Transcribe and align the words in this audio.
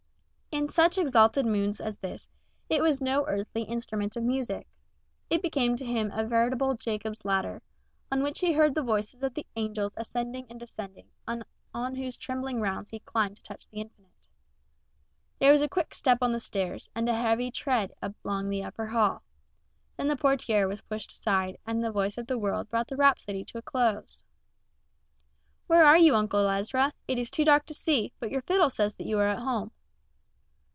In 0.53 0.67
such 0.67 0.97
exalted 0.97 1.45
moods 1.45 1.79
as 1.79 1.95
this 1.97 2.27
it 2.67 2.81
was 2.81 2.99
no 2.99 3.25
earthly 3.25 3.63
instrument 3.63 4.17
of 4.17 4.23
music. 4.23 4.67
It 5.29 5.41
became 5.41 5.77
to 5.77 5.85
him 5.85 6.11
a 6.11 6.25
veritable 6.27 6.75
Jacob's 6.75 7.23
ladder, 7.23 7.61
on 8.11 8.21
which 8.21 8.41
he 8.41 8.51
heard 8.51 8.75
the 8.75 8.83
voices 8.83 9.23
of 9.23 9.33
the 9.33 9.45
angels 9.55 9.93
ascending 9.95 10.47
and 10.49 10.59
descending, 10.59 11.07
and 11.25 11.43
on 11.73 11.95
whose 11.95 12.17
trembling 12.17 12.59
rounds 12.59 12.89
he 12.89 12.99
climbed 12.99 13.37
to 13.37 13.41
touch 13.43 13.65
the 13.69 13.77
Infinite. 13.79 14.11
There 15.39 15.53
was 15.53 15.61
a 15.61 15.69
quick 15.69 15.95
step 15.95 16.17
on 16.21 16.33
the 16.33 16.39
stairs, 16.39 16.89
and 16.93 17.07
a 17.07 17.13
heavy 17.15 17.49
tread 17.49 17.93
along 18.01 18.49
the 18.49 18.63
upper 18.65 18.87
hall. 18.87 19.23
Then 19.95 20.09
the 20.09 20.17
portiere 20.17 20.67
was 20.67 20.81
pushed 20.81 21.13
aside 21.13 21.57
and 21.65 21.83
a 21.85 21.91
voice 21.93 22.17
of 22.17 22.27
the 22.27 22.37
world 22.37 22.69
brought 22.69 22.89
the 22.89 22.97
rhapsody 22.97 23.45
to 23.45 23.57
a 23.57 23.61
close. 23.63 24.21
"Where 25.67 25.85
are 25.85 25.97
you, 25.97 26.13
Uncle 26.13 26.47
Ezra? 26.49 26.91
It 27.07 27.17
is 27.17 27.29
too 27.31 27.45
dark 27.45 27.65
to 27.67 27.73
see, 27.73 28.11
but 28.19 28.31
your 28.31 28.41
fiddle 28.41 28.69
says 28.69 28.95
that 28.95 29.07
you 29.07 29.17
are 29.17 29.29
at 29.29 29.39
home." 29.39 29.71